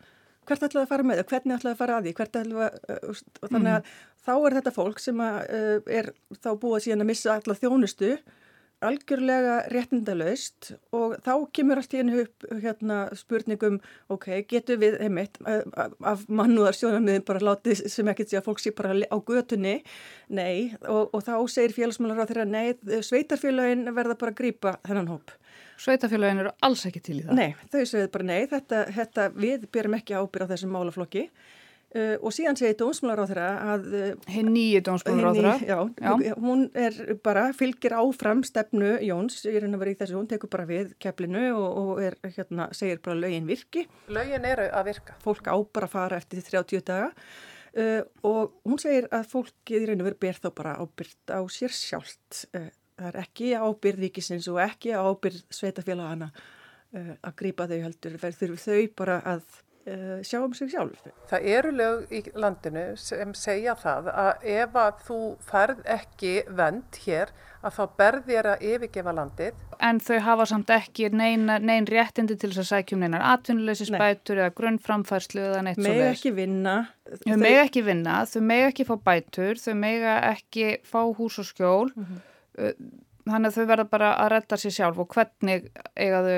hvert 0.48 0.66
ætla 0.68 0.80
það 0.80 0.86
að 0.86 0.92
fara 0.92 1.08
með 1.08 1.20
það, 1.20 1.28
hvernig 1.32 1.56
ætla 1.56 1.70
það 1.70 1.74
að 1.74 1.82
fara 1.82 1.98
að 1.98 2.06
því, 2.06 2.14
hvert 2.20 2.38
ætla 2.40 2.54
það 2.54 2.64
að, 2.68 2.78
uh, 2.94 3.50
þannig 3.50 3.74
að 3.74 3.82
mm. 3.82 4.00
þá 4.24 4.32
er 4.36 4.56
þetta 4.58 4.76
fólk 4.78 5.04
sem 5.04 5.26
að, 5.26 5.36
uh, 5.58 5.92
er 5.98 6.10
þá 6.40 6.50
búið 6.64 6.86
síðan 6.86 7.04
að 7.04 7.10
missa 7.12 7.36
alla 7.38 7.58
þjónustu, 7.60 8.16
algjörlega 8.84 9.54
réttindalaust 9.72 10.72
og 10.94 11.14
þá 11.24 11.32
kemur 11.56 11.80
allt 11.80 11.94
í 11.94 12.00
hennu 12.00 12.24
upp 12.24 12.46
hérna 12.62 12.98
spurningum, 13.16 13.78
ok, 14.12 14.26
getur 14.50 14.80
við 14.82 14.98
heimitt 15.00 15.38
af 15.44 16.26
mannúðar 16.28 16.76
sjónamiðin 16.76 17.24
bara 17.26 17.44
látið 17.44 17.86
sem 17.92 18.10
ekkert 18.12 18.32
sé 18.32 18.40
að 18.40 18.48
fólk 18.50 18.60
sé 18.62 18.74
bara 18.76 18.92
á 18.92 19.16
götunni, 19.16 19.78
nei 20.28 20.74
og, 20.82 21.14
og 21.14 21.24
þá 21.24 21.36
segir 21.54 21.76
félagsmálar 21.78 22.24
á 22.24 22.28
þeirra, 22.28 22.48
nei, 22.50 23.00
sveitarfélagin 23.06 23.88
verða 23.94 24.18
bara 24.20 24.34
að 24.34 24.40
grýpa 24.42 24.76
þennan 24.84 25.12
hóp. 25.14 25.32
Sveitafélagin 25.84 26.40
eru 26.44 26.54
alls 26.64 26.86
ekki 26.88 27.02
til 27.04 27.18
í 27.20 27.26
það. 27.26 27.36
Nei, 27.36 27.50
þau 27.72 27.82
segir 27.90 28.08
bara 28.14 28.26
nei, 28.30 28.40
þetta, 28.48 28.86
þetta, 28.94 29.28
við 29.36 29.68
byrjum 29.74 29.98
ekki 29.98 30.16
ábyrð 30.16 30.48
á 30.48 30.52
þessum 30.54 30.72
málaflokki 30.72 31.24
uh, 31.28 32.14
og 32.24 32.34
síðan 32.34 32.58
segir 32.58 32.76
dómsmálaráþra 32.80 33.48
að... 33.74 33.88
Uh, 33.90 34.28
Hinn 34.32 34.52
nýju 34.54 34.82
dómsmálaráþra? 34.88 35.54
Já, 35.68 35.78
já, 36.24 36.36
hún 36.40 36.66
er 36.86 37.00
bara, 37.24 37.46
fylgir 37.56 37.96
áfram 37.98 38.44
stefnu 38.48 38.94
Jóns, 39.04 39.42
ég 39.44 39.58
er 39.58 39.66
henni 39.66 39.76
að 39.76 39.84
vera 39.84 39.96
í 39.96 39.98
þessu, 40.00 40.18
hún 40.18 40.30
tekur 40.30 40.52
bara 40.54 40.68
við 40.70 40.94
keflinu 41.02 41.46
og, 41.52 41.66
og 41.82 42.04
er, 42.06 42.16
hérna, 42.24 42.70
segir 42.76 43.02
bara 43.04 43.18
lögin 43.20 43.50
virki. 43.50 43.84
Lögin 44.14 44.46
eru 44.48 44.70
að 44.70 44.92
virka. 44.92 45.18
Fólk 45.24 45.50
á 45.52 45.56
bara 45.68 45.90
að 45.90 45.98
fara 45.98 46.22
eftir 46.22 46.46
30 46.48 46.86
daga. 46.88 47.10
Uh, 47.74 48.00
og 48.22 48.54
hún 48.62 48.78
segir 48.78 49.10
að 49.10 49.26
fólkið 49.32 49.82
í 49.82 49.86
raun 49.90 50.04
og 50.04 50.08
veru 50.08 50.18
ber 50.22 50.36
þá 50.38 50.48
bara 50.54 50.76
ábyrgt 50.78 51.32
á 51.34 51.42
sér 51.50 51.72
sjálft 51.74 52.44
uh, 52.54 52.68
það 52.98 53.10
er 53.10 53.20
ekki 53.24 53.52
ábyrð 53.58 54.06
ríkisins 54.06 54.48
og 54.52 54.62
ekki 54.64 54.94
ábyrð 54.94 55.42
sveitafélagana 55.52 56.30
uh, 56.30 57.12
að 57.20 57.36
grýpa 57.42 57.68
þau 57.70 57.78
heldur, 57.88 58.18
þurfum 58.22 58.60
þau 58.64 58.80
bara 58.98 59.20
að 59.34 59.44
uh, 59.88 60.20
sjá 60.26 60.40
um 60.42 60.54
sig 60.56 60.70
sjálf. 60.72 61.02
Það 61.30 61.48
eru 61.56 61.72
lög 61.74 62.14
í 62.14 62.22
landinu 62.38 62.84
sem 63.00 63.34
segja 63.38 63.74
það 63.78 64.10
að 64.12 64.46
ef 64.54 64.78
að 64.84 65.02
þú 65.08 65.20
færð 65.48 65.82
ekki 65.96 66.34
vend 66.48 67.00
hér 67.04 67.32
að 67.64 67.78
þá 67.78 67.84
berð 67.98 68.26
þér 68.28 68.48
að 68.52 68.66
yfirgefa 68.70 69.14
landið. 69.16 69.62
En 69.84 70.00
þau 70.04 70.18
hafa 70.26 70.46
samt 70.48 70.70
ekki 70.74 71.08
nein, 71.16 71.46
nein 71.48 71.88
réttindi 71.88 72.36
til 72.38 72.52
þess 72.52 72.62
að 72.62 72.68
sækjum 72.70 73.00
neinar 73.04 73.24
atvinnuleysisbætur 73.32 74.42
eða 74.42 74.52
grunnframfærslu 74.58 75.42
eða 75.48 75.64
neitt 75.66 75.80
svo. 75.80 75.88
Þau 75.88 75.96
mega 75.96 76.12
ekki 76.12 76.34
vinna. 76.36 76.76
Þau 77.24 77.40
mega 77.40 77.64
ekki 77.64 77.84
vinna, 77.88 78.20
þau 78.28 78.44
mega 78.52 78.68
ekki 78.70 78.86
fá 78.88 78.94
bætur, 79.08 79.60
þau 79.60 79.74
mega 79.80 80.20
ekki 80.30 80.70
fá 80.86 81.00
hús 81.16 81.40
og 81.42 81.48
skjól. 81.50 81.90
Mm 81.96 82.06
-hmm. 82.06 82.22
Þannig 82.54 83.49
að 83.49 83.56
þau 83.56 83.66
verða 83.70 83.87
bara 83.88 84.11
að 84.20 84.30
redda 84.34 84.61
sér 84.61 84.75
sjálf 84.76 85.00
og 85.00 85.14
hvernig 85.14 85.70
eiga 85.96 86.23
þau 86.26 86.34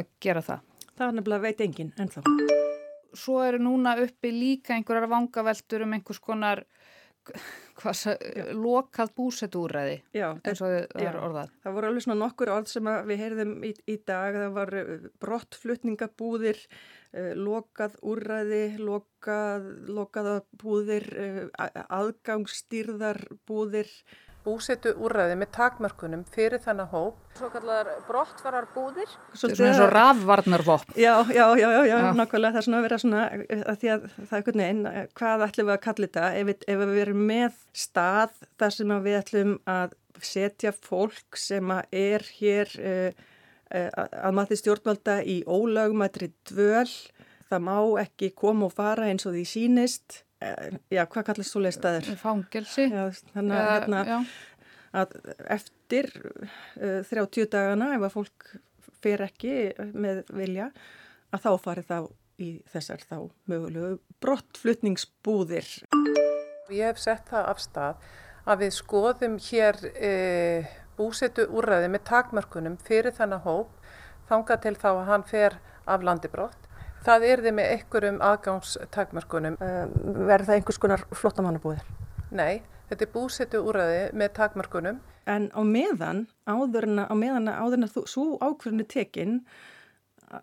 að 0.00 0.10
gera 0.24 0.42
það? 0.46 0.62
Það 0.96 1.06
er 1.06 1.16
nefnilega 1.18 1.44
veit 1.46 1.60
enginn 1.66 1.92
ennþá. 2.00 2.22
Svo 3.20 3.40
eru 3.42 3.58
núna 3.60 3.96
uppi 4.00 4.30
líka 4.32 4.76
einhverjar 4.76 5.10
vangaveltur 5.10 5.84
um 5.84 5.96
einhvers 5.96 6.22
konar 6.22 6.64
lokað 8.56 9.12
búsetúræði 9.16 9.98
eins 10.12 10.60
og 10.64 10.72
það 10.72 11.04
er 11.04 11.18
orðað. 11.20 11.52
Það 11.64 11.76
voru 11.76 11.90
alveg 11.90 12.04
svona 12.04 12.20
nokkur 12.20 12.52
orð 12.54 12.70
sem 12.72 12.90
við 13.08 13.22
heyrðum 13.24 13.52
í, 13.64 13.72
í 13.88 13.96
dag. 14.08 14.36
Það 14.36 14.56
var 14.56 14.74
brottflutningabúðir, 15.24 16.62
lokað 17.40 17.96
úræði, 18.12 18.64
lokað, 18.80 19.68
lokaða 19.90 20.34
búðir, 20.60 21.08
aðgangsstýrðar 22.00 23.22
búðir 23.48 23.92
búsetu 24.44 24.92
úrræði 24.96 25.36
með 25.40 25.50
takmörkunum 25.56 26.22
fyrir 26.32 26.62
þennan 26.62 26.88
hóp. 26.92 27.18
Svo 27.38 27.50
kallar 27.52 27.88
brottvarar 28.08 28.68
búðir. 28.74 29.10
Svona 29.34 29.68
eins 29.68 29.80
og 29.84 29.90
rafvarnarvopp. 29.92 30.94
Já, 30.96 31.14
já, 31.28 31.44
já, 31.58 31.68
já, 31.68 31.80
já 31.88 31.96
ja. 31.96 32.12
nákvæmlega 32.16 32.54
það 32.54 32.60
er 32.60 32.66
svona 32.66 32.80
að 32.80 32.86
vera 32.86 33.00
svona, 33.04 33.24
að 33.60 33.80
því 33.82 33.92
að 33.94 34.06
það 34.16 34.30
er 34.30 34.38
einhvern 34.40 34.62
veginn, 34.64 34.84
hvað 35.20 35.46
ætlum 35.48 35.70
við 35.70 35.74
að 35.76 35.82
kalla 35.86 36.08
þetta 36.08 36.28
ef 36.40 36.48
við, 36.50 36.68
ef 36.74 36.84
við 36.84 37.02
erum 37.04 37.26
með 37.30 37.58
stað 37.84 38.38
þar 38.62 38.76
sem 38.76 38.94
við 39.06 39.18
ætlum 39.20 39.56
að 39.76 39.98
setja 40.30 40.72
fólk 40.76 41.38
sem 41.40 41.74
er 41.76 42.26
hér 42.38 42.72
uh, 42.80 43.28
uh, 43.72 43.88
að 44.28 44.36
mati 44.36 44.58
stjórnvalda 44.58 45.20
í 45.24 45.40
ólögumættri 45.48 46.32
dvöl, 46.50 46.88
það 47.50 47.64
má 47.66 47.76
ekki 48.02 48.32
koma 48.36 48.68
og 48.68 48.76
fara 48.76 49.08
eins 49.10 49.28
og 49.28 49.36
því 49.36 49.46
sínist 49.48 50.22
já, 50.40 51.04
hvað 51.04 51.26
kallast 51.30 51.54
þú 51.54 51.64
leistaður? 51.66 52.08
Fangelsi. 52.20 52.86
Já, 52.88 53.04
þannig 53.34 53.60
að, 53.60 53.70
hérna, 53.74 54.20
að 55.02 55.18
eftir 55.56 56.10
uh, 56.20 57.00
30 57.10 57.50
dagana, 57.52 57.92
ef 57.98 58.08
að 58.08 58.16
fólk 58.16 58.48
fer 59.00 59.24
ekki 59.24 59.54
með 59.92 60.24
vilja, 60.36 60.70
að 61.30 61.44
þá 61.46 61.50
farið 61.66 61.90
þá 61.90 61.98
í 62.40 62.50
þessar 62.72 63.04
þá 63.04 63.16
mögulegu 63.50 63.98
brottflutningsbúðir. 64.24 65.68
Ég 66.70 66.88
hef 66.88 67.00
sett 67.02 67.28
það 67.28 67.50
af 67.52 67.62
stað 67.62 68.10
að 68.48 68.64
við 68.64 68.76
skoðum 68.76 69.36
hér 69.50 69.78
e, 69.92 70.12
búsetu 70.96 71.46
úrræði 71.52 71.90
með 71.92 72.06
takmörkunum 72.08 72.78
fyrir 72.86 73.14
þennan 73.16 73.44
hóp 73.44 73.76
þanga 74.30 74.56
til 74.64 74.76
þá 74.78 74.90
að 74.92 75.06
hann 75.10 75.26
fer 75.28 75.58
af 75.90 76.04
landi 76.06 76.30
brott 76.32 76.59
Það 77.00 77.24
er 77.30 77.40
þið 77.44 77.54
með 77.56 77.70
einhverjum 77.74 78.18
aðgangstakmörkunum. 78.28 79.56
Um, 79.64 79.92
Verður 80.28 80.46
það 80.50 80.58
einhvers 80.58 80.78
konar 80.82 81.04
flottamannabúðir? 81.16 81.84
Nei, 82.36 82.60
þetta 82.90 83.06
er 83.06 83.12
búsettu 83.14 83.60
úræði 83.64 84.02
með 84.20 84.32
takmörkunum. 84.36 84.98
En 85.30 85.48
á 85.56 85.60
meðan, 85.64 86.26
áðurna, 86.48 87.06
á 87.08 87.14
meðan 87.16 87.48
áðurna 87.48 87.88
þú, 87.88 88.04
svo 88.10 88.24
ákveðinu 88.42 88.84
tekinn, 88.90 89.38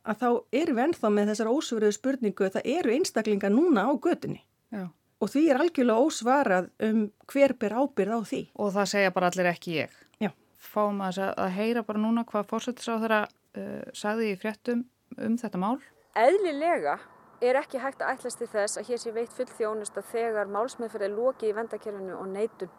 að 0.02 0.24
þá 0.24 0.30
erum 0.60 0.80
við 0.80 0.84
ennþá 0.88 1.12
með 1.14 1.30
þessar 1.32 1.52
ósverðu 1.52 1.92
spurningu 1.96 2.48
að 2.48 2.58
það 2.58 2.70
eru 2.74 2.96
einstaklinga 2.96 3.52
núna 3.54 3.86
á 3.86 3.92
gödunni. 3.94 4.42
Já. 4.74 4.88
Og 5.18 5.32
því 5.34 5.44
er 5.50 5.62
algjörlega 5.62 6.08
ósvarað 6.08 6.72
um 6.88 7.04
hver 7.32 7.54
ber 7.58 7.76
ábyrð 7.78 8.18
á 8.18 8.22
því. 8.32 8.42
Og 8.58 8.74
það 8.74 8.90
segja 8.94 9.14
bara 9.14 9.30
allir 9.30 9.50
ekki 9.50 9.78
ég. 9.78 9.94
Já. 10.22 10.32
Fáum 10.58 11.00
að, 11.06 11.22
að 11.38 11.54
heyra 11.58 11.86
bara 11.86 12.02
núna 12.02 12.26
hvað 12.28 12.50
fórsettisráð 12.50 13.06
þeirra 13.06 13.22
uh, 13.28 13.86
sagði 13.98 14.34
í 14.34 14.40
fréttum 14.42 14.84
um 15.18 15.38
þetta 15.40 15.62
mál 15.62 15.78
eðlilega 16.18 16.98
er 17.42 17.60
ekki 17.60 17.82
hægt 17.82 18.02
að 18.02 18.16
ætlast 18.16 18.42
til 18.42 18.50
þess 18.50 18.80
að 18.80 18.90
hér 18.90 19.02
sé 19.02 19.14
veitt 19.14 19.34
full 19.36 19.50
þjónusta 19.52 20.02
þegar 20.12 20.50
málsmeðferð 20.50 21.06
er 21.06 21.14
lokið 21.14 21.52
í 21.52 21.56
vendakerfinu 21.58 22.16
og 22.18 22.30
neitun 22.32 22.72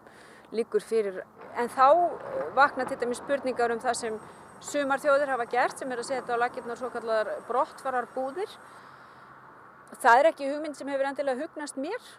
líkur 0.56 0.82
fyrir. 0.82 1.20
En 1.58 1.70
þá 1.70 1.86
eh, 1.88 2.44
vakna 2.56 2.86
til 2.88 2.98
dæmis 3.00 3.20
spurningar 3.22 3.74
um 3.74 3.82
það 3.82 3.98
sem 4.00 4.18
sumar 4.64 5.02
þjóðir 5.02 5.30
hafa 5.30 5.46
gert 5.52 5.78
sem 5.78 5.92
er 5.92 6.02
að 6.02 6.08
setja 6.10 6.34
á 6.34 6.42
lakirnar 6.42 6.80
svo 6.80 6.90
kallar 6.90 7.30
brottfarar 7.48 8.08
búðir. 8.14 8.50
Það 10.02 10.20
er 10.22 10.30
ekki 10.32 10.50
hugmynd 10.50 10.76
sem 10.76 10.90
hefur 10.90 11.08
endilega 11.08 11.44
hugnast 11.44 11.78
mér 11.80 12.10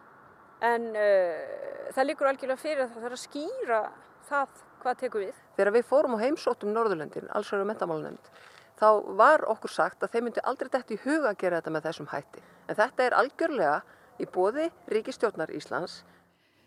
en 0.65 0.87
uh, 0.91 1.89
það 1.95 2.07
líkur 2.09 2.29
algjörlega 2.31 2.59
fyrir 2.59 2.83
að 2.83 2.95
það 2.95 3.03
þarf 3.05 3.17
að 3.17 3.21
skýra 3.23 3.81
það 4.29 4.63
hvað 4.79 5.01
tekur 5.03 5.25
við. 5.25 5.43
Þegar 5.57 5.75
við 5.75 5.85
fórum 5.89 6.15
á 6.15 6.23
heimsóttum 6.23 6.73
Norðurlöndin, 6.73 7.29
alls 7.35 7.51
verður 7.51 7.69
metamálunemnd, 7.69 8.31
þá 8.79 8.87
var 9.19 9.43
okkur 9.51 9.73
sagt 9.73 10.03
að 10.03 10.15
þeim 10.15 10.29
myndi 10.29 10.45
aldrei 10.47 10.69
dætt 10.73 10.93
í 10.95 10.99
huga 11.03 11.33
að 11.33 11.41
gera 11.43 11.59
þetta 11.59 11.73
með 11.75 11.89
þessum 11.89 12.11
hætti. 12.13 12.45
En 12.69 12.79
þetta 12.79 13.05
er 13.05 13.17
algjörlega 13.19 13.75
í 14.19 14.29
bóði 14.29 14.69
Ríkistjórnar 14.93 15.53
Íslands. 15.55 16.01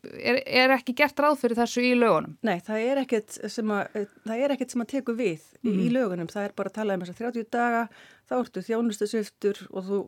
Er, 0.03 0.41
er 0.43 0.73
ekki 0.75 0.97
gert 0.99 1.21
ráð 1.23 1.37
fyrir 1.39 1.61
þessu 1.61 1.85
í 1.87 1.93
lögunum? 1.95 2.35
Nei, 2.43 2.57
það 2.67 2.87
er 2.89 3.01
ekkert 3.05 3.37
sem 3.55 3.69
að, 3.71 4.01
sem 4.27 4.83
að 4.83 4.89
teku 4.91 5.15
við 5.15 5.45
mm. 5.63 5.69
í 5.69 5.77
mhm. 5.77 5.93
lögunum. 5.95 6.31
Það 6.33 6.49
er 6.49 6.57
bara 6.59 6.73
að 6.73 6.79
tala 6.81 6.97
um 6.97 7.05
þess 7.05 7.15
að 7.15 7.23
30 7.23 7.53
daga, 7.55 7.85
þá 8.27 8.35
ertu 8.41 8.65
þjónustasviftur 8.67 9.63
og 9.71 9.87
þú 9.87 10.01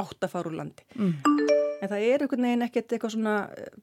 átt 0.00 0.24
að 0.24 0.32
fara 0.32 0.48
úr 0.48 0.56
landi. 0.56 0.86
Mm. 0.96 1.42
En 1.82 1.90
það 1.90 2.06
er 2.06 2.24
veginn 2.30 2.64
ekkert 2.64 2.94
eitthvað 2.94 3.14
svona 3.16 3.36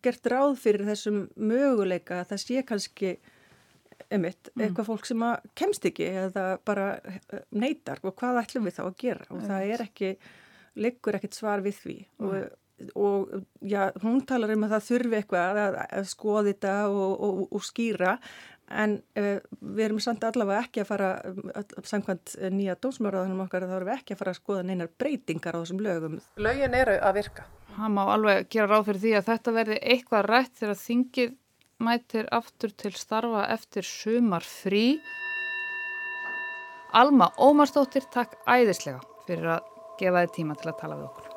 gert 0.05 0.29
ráð 0.31 0.55
fyrir 0.61 0.87
þessum 0.87 1.25
möguleika 1.35 2.21
að 2.23 2.31
það 2.31 2.41
sé 2.45 2.63
kannski 2.65 3.11
einmitt, 4.07 4.51
mm. 4.53 4.63
eitthvað 4.65 4.89
fólk 4.89 5.09
sem 5.09 5.25
að 5.25 5.49
kemst 5.59 5.89
ekki 5.89 6.07
eða 6.23 6.45
bara 6.67 6.87
neytar 7.51 8.01
og 8.03 8.15
hvað 8.19 8.41
ætlum 8.43 8.69
við 8.69 8.77
þá 8.79 8.83
að 8.85 8.95
gera 9.03 9.27
og 9.33 9.43
það 9.47 9.73
er 9.75 9.85
ekki, 9.85 10.13
liggur 10.79 11.19
ekkert 11.19 11.37
svar 11.37 11.65
við 11.65 11.81
því 11.83 11.97
mm. 12.19 12.29
og, 12.29 12.93
og 12.95 13.33
já, 13.61 13.81
hún 14.05 14.21
talar 14.29 14.55
um 14.55 14.67
að 14.67 14.77
það 14.77 14.87
þurfi 14.91 15.19
eitthvað 15.19 15.61
að, 15.65 15.81
að 15.99 16.07
skoða 16.13 16.45
þetta 16.51 16.77
og, 16.93 17.11
og, 17.27 17.43
og 17.49 17.67
skýra 17.67 18.15
en 18.69 18.99
uh, 19.17 19.37
við 19.59 19.85
erum 19.87 20.01
samt 20.03 20.25
allavega 20.27 20.67
ekki 20.67 20.83
að 20.83 20.89
fara 20.91 21.11
samkvæmt 21.89 22.35
nýja 22.53 22.77
dómsmjöraðunum 22.81 23.45
okkar 23.47 23.65
þá 23.65 23.75
erum 23.79 23.89
við 23.89 23.95
ekki 23.97 24.15
að 24.15 24.21
fara 24.21 24.33
að 24.35 24.41
skoða 24.41 24.65
neinar 24.67 24.91
breytingar 25.01 25.57
á 25.57 25.61
þessum 25.63 25.81
lögum. 25.83 26.19
Lögin 26.37 26.77
eru 26.77 26.97
að 27.01 27.17
virka. 27.17 27.47
Það 27.73 27.93
má 27.95 28.01
alveg 28.13 28.49
gera 28.53 28.69
ráð 28.69 28.89
fyrir 28.89 29.03
því 29.03 29.13
að 29.17 29.29
þetta 29.29 29.55
verði 29.55 29.79
eitthvað 29.93 30.27
rætt 30.29 30.59
þegar 30.61 30.81
þingið 30.83 31.33
mætir 31.79 32.27
aftur 32.35 32.73
til 32.75 32.93
starfa 32.97 33.45
eftir 33.53 33.87
sumar 33.87 34.43
frí. 34.43 34.99
Alma 36.93 37.29
Ómarsdóttir, 37.37 38.07
takk 38.11 38.35
æðislega 38.49 38.99
fyrir 39.27 39.51
að 39.55 39.67
gefa 39.99 40.23
þið 40.25 40.33
tíma 40.37 40.57
til 40.59 40.71
að 40.71 40.79
tala 40.81 40.99
við 40.99 41.09
okkur. 41.09 41.35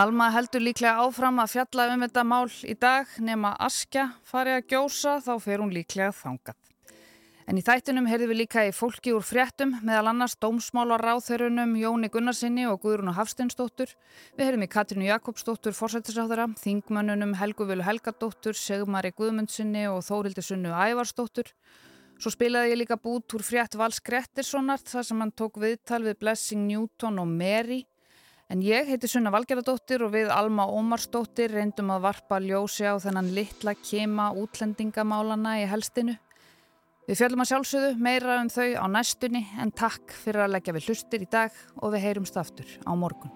Alma 0.00 0.30
heldur 0.32 0.62
líklega 0.62 1.02
áfram 1.02 1.42
að 1.42 1.52
fjalla 1.56 1.88
um 1.92 2.04
þetta 2.06 2.22
mál 2.24 2.46
í 2.62 2.76
dag 2.78 3.10
nema 3.20 3.56
Askja 3.60 4.06
fari 4.24 4.54
að 4.54 4.68
gjósa 4.70 5.18
þá 5.20 5.32
fer 5.42 5.60
hún 5.60 5.74
líklega 5.74 6.14
þangað. 6.14 6.69
En 7.50 7.58
í 7.58 7.64
þættunum 7.66 8.06
heyrðum 8.06 8.30
við 8.30 8.38
líka 8.44 8.62
í 8.62 8.68
fólki 8.70 9.10
úr 9.10 9.24
fréttum 9.26 9.72
meðal 9.82 10.12
annars 10.12 10.36
dómsmálar 10.38 11.02
ráþörunum 11.02 11.72
Jóni 11.80 12.06
Gunnarsinni 12.14 12.68
og 12.70 12.78
Guðrún 12.84 13.10
og 13.10 13.16
Hafsteinsdóttur. 13.16 13.90
Við 14.38 14.46
heyrðum 14.46 14.62
í 14.62 14.68
Katrínu 14.70 15.08
Jakobsdóttur, 15.08 15.74
forsættisáðara, 15.74 16.46
Þingmönnunum 16.62 17.32
Helgu 17.40 17.66
Vilu 17.66 17.82
Helgadóttur, 17.82 18.54
Segumari 18.54 19.10
Guðmundsinni 19.18 19.88
og 19.90 19.98
Þórildi 20.06 20.46
Sunnu 20.46 20.70
Ævarsdóttur. 20.70 21.50
Svo 22.22 22.30
spilaði 22.36 22.76
ég 22.76 22.82
líka 22.84 23.00
bút 23.02 23.34
úr 23.34 23.42
frétt 23.42 23.74
Vals 23.74 23.98
Grettirssonart 23.98 24.86
þar 24.86 25.10
sem 25.10 25.26
hann 25.26 25.34
tók 25.34 25.58
viðtal 25.58 26.04
við 26.06 26.20
Blessing 26.22 26.70
Newton 26.70 27.18
og 27.18 27.34
Mary. 27.34 27.82
En 28.46 28.62
ég 28.62 28.86
heiti 28.86 29.10
Sunna 29.10 29.34
Valgeradóttir 29.34 30.06
og 30.06 30.14
við 30.14 30.30
Alma 30.30 30.70
Ómarsdóttir 30.70 31.50
reyndum 31.58 31.90
að 31.90 32.06
varpa 32.12 32.38
ljósi 32.38 32.86
á 32.86 32.94
þennan 33.02 33.34
litla 33.34 33.74
kema 33.74 34.30
útlendingamálana 34.38 35.58
í 35.64 35.70
helstinu. 35.70 36.20
Við 37.10 37.18
fjöldum 37.18 37.40
að 37.42 37.48
sjálfsögðu 37.50 37.86
meira 38.06 38.34
um 38.38 38.48
þau 38.54 38.68
á 38.78 38.86
næstunni 38.86 39.40
en 39.58 39.72
takk 39.74 40.12
fyrir 40.14 40.44
að 40.44 40.52
leggja 40.54 40.74
við 40.76 40.84
hlustir 40.86 41.24
í 41.24 41.26
dag 41.26 41.56
og 41.82 41.90
við 41.90 42.04
heyrumst 42.04 42.36
aftur 42.38 42.70
á 42.86 42.94
morgun. 42.94 43.32